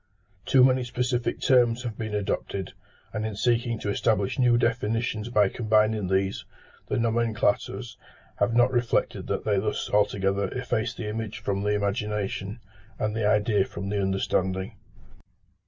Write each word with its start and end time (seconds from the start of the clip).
Too 0.47 0.63
many 0.63 0.83
specific 0.83 1.41
terms 1.41 1.83
have 1.83 1.95
been 1.95 2.15
adopted; 2.15 2.73
and 3.13 3.23
in 3.23 3.35
seeking 3.35 3.77
to 3.81 3.91
establish 3.91 4.39
new 4.39 4.57
definitions 4.57 5.29
by 5.29 5.47
combining 5.47 6.07
these, 6.07 6.43
the 6.87 6.95
nomenclators 6.97 7.97
have 8.39 8.55
not 8.55 8.71
reflected 8.71 9.27
that 9.27 9.45
they 9.45 9.59
thus 9.59 9.91
altogether 9.91 10.47
efface 10.57 10.95
the 10.95 11.07
image 11.07 11.37
from 11.37 11.61
the 11.61 11.75
imagination, 11.75 12.59
and 12.97 13.15
the 13.15 13.27
idea 13.29 13.63
from 13.63 13.89
the 13.89 14.01
understanding. 14.01 14.75